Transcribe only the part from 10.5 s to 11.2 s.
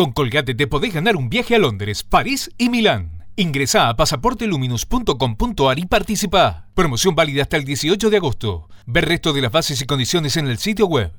sitio web.